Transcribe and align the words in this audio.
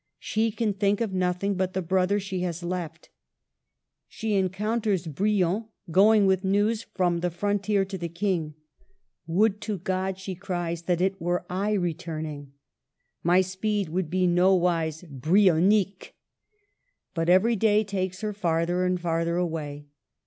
She 0.17 0.49
can 0.51 0.73
think 0.73 0.99
of 0.99 1.13
nothing 1.13 1.53
but 1.53 1.73
the 1.73 1.81
brother 1.83 2.19
she 2.19 2.39
has 2.39 2.63
left. 2.63 3.09
She 4.07 4.33
encounters 4.33 5.05
Brion, 5.05 5.65
going 5.91 6.25
with 6.25 6.43
news 6.43 6.87
from 6.95 7.19
the 7.19 7.29
frontier 7.29 7.85
to 7.85 7.99
the 7.99 8.09
King. 8.09 8.55
'* 8.91 9.27
Would 9.37 9.61
to 9.61 9.77
God," 9.77 10.17
she 10.17 10.33
cries," 10.33 10.81
that 10.85 11.01
it 11.01 11.21
were 11.21 11.45
I 11.51 11.73
returning! 11.73 12.51
My 13.21 13.41
speed 13.41 13.89
would 13.89 14.09
be 14.09 14.25
nowise 14.25 15.03
Brionnicque." 15.03 16.15
But 17.13 17.29
every 17.29 17.55
day 17.55 17.83
takes 17.83 18.21
her 18.21 18.33
farther 18.33 18.85
and 18.85 18.99
farther 18.99 19.35
away. 19.37 19.85